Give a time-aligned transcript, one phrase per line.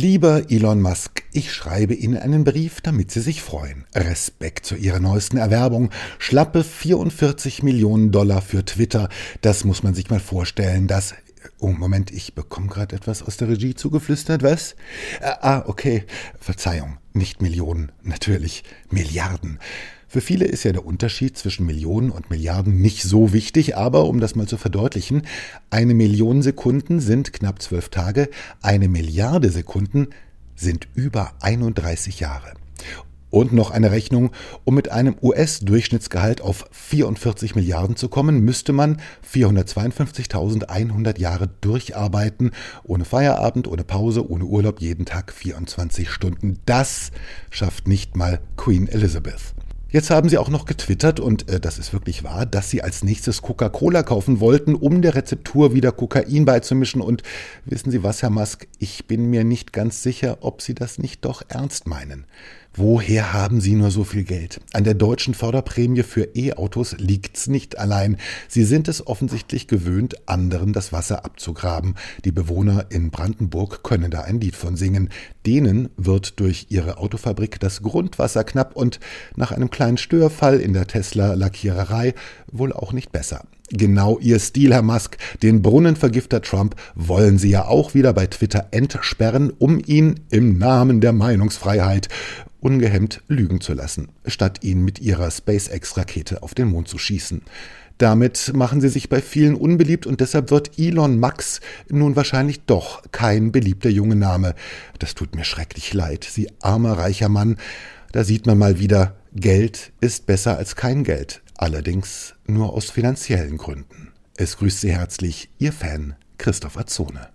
[0.00, 3.84] Lieber Elon Musk, ich schreibe Ihnen einen Brief, damit Sie sich freuen.
[3.96, 5.90] Respekt zu Ihrer neuesten Erwerbung.
[6.20, 9.08] Schlappe 44 Millionen Dollar für Twitter.
[9.40, 10.86] Das muss man sich mal vorstellen.
[10.86, 11.14] Das
[11.58, 14.44] Oh, Moment, ich bekomme gerade etwas aus der Regie zugeflüstert.
[14.44, 14.76] Was?
[15.20, 16.04] Ah, ah, okay.
[16.38, 16.98] Verzeihung.
[17.12, 19.58] Nicht Millionen, natürlich Milliarden.
[20.10, 24.20] Für viele ist ja der Unterschied zwischen Millionen und Milliarden nicht so wichtig, aber um
[24.20, 25.22] das mal zu verdeutlichen,
[25.68, 28.30] eine Million Sekunden sind knapp zwölf Tage,
[28.62, 30.08] eine Milliarde Sekunden
[30.56, 32.54] sind über 31 Jahre.
[33.30, 34.30] Und noch eine Rechnung,
[34.64, 42.52] um mit einem US-Durchschnittsgehalt auf 44 Milliarden zu kommen, müsste man 452.100 Jahre durcharbeiten,
[42.84, 46.60] ohne Feierabend, ohne Pause, ohne Urlaub, jeden Tag 24 Stunden.
[46.64, 47.10] Das
[47.50, 49.54] schafft nicht mal Queen Elizabeth.
[49.90, 53.02] Jetzt haben sie auch noch getwittert, und äh, das ist wirklich wahr, dass sie als
[53.02, 57.00] nächstes Coca-Cola kaufen wollten, um der Rezeptur wieder Kokain beizumischen.
[57.00, 57.22] Und
[57.64, 61.24] wissen Sie was, Herr Musk, ich bin mir nicht ganz sicher, ob Sie das nicht
[61.24, 62.26] doch ernst meinen.
[62.74, 64.60] Woher haben Sie nur so viel Geld?
[64.72, 68.18] An der deutschen Förderprämie für E-Autos liegt's nicht allein.
[68.46, 71.96] Sie sind es offensichtlich gewöhnt, anderen das Wasser abzugraben.
[72.24, 75.08] Die Bewohner in Brandenburg können da ein Lied von singen.
[75.44, 79.00] Denen wird durch ihre Autofabrik das Grundwasser knapp und
[79.34, 82.12] nach einem kleinen Störfall in der Tesla-Lackiererei
[82.50, 83.44] wohl auch nicht besser.
[83.70, 85.18] Genau Ihr Stil, Herr Musk.
[85.40, 91.00] Den Brunnenvergifter Trump wollen Sie ja auch wieder bei Twitter entsperren, um ihn im Namen
[91.00, 92.08] der Meinungsfreiheit
[92.58, 97.42] ungehemmt lügen zu lassen, statt ihn mit ihrer SpaceX-Rakete auf den Mond zu schießen.
[97.98, 103.02] Damit machen sie sich bei vielen unbeliebt und deshalb wird Elon Max nun wahrscheinlich doch
[103.12, 104.56] kein beliebter junge Name.
[104.98, 107.58] Das tut mir schrecklich leid, Sie armer reicher Mann.
[108.12, 113.58] Da sieht man mal wieder, Geld ist besser als kein Geld, allerdings nur aus finanziellen
[113.58, 114.12] Gründen.
[114.36, 117.26] Es grüßt Sie herzlich Ihr Fan Christoph Azone.